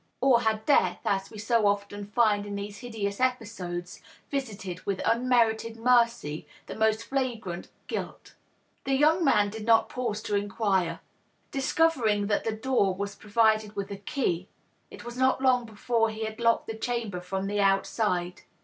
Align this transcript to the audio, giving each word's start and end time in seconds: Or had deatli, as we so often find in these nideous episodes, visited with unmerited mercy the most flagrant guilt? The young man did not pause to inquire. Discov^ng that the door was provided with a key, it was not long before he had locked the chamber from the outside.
Or 0.19 0.41
had 0.41 0.65
deatli, 0.65 0.97
as 1.05 1.29
we 1.29 1.37
so 1.37 1.67
often 1.67 2.07
find 2.07 2.43
in 2.47 2.55
these 2.55 2.81
nideous 2.81 3.19
episodes, 3.19 4.01
visited 4.31 4.83
with 4.83 4.99
unmerited 5.05 5.77
mercy 5.77 6.47
the 6.65 6.73
most 6.73 7.03
flagrant 7.03 7.67
guilt? 7.85 8.33
The 8.85 8.95
young 8.95 9.23
man 9.23 9.51
did 9.51 9.63
not 9.63 9.89
pause 9.89 10.23
to 10.23 10.35
inquire. 10.35 11.01
Discov^ng 11.51 12.29
that 12.29 12.45
the 12.45 12.51
door 12.51 12.95
was 12.95 13.13
provided 13.13 13.75
with 13.75 13.91
a 13.91 13.97
key, 13.97 14.47
it 14.89 15.05
was 15.05 15.17
not 15.17 15.39
long 15.39 15.67
before 15.67 16.09
he 16.09 16.25
had 16.25 16.39
locked 16.39 16.65
the 16.65 16.73
chamber 16.75 17.21
from 17.21 17.45
the 17.45 17.59
outside. 17.59 18.41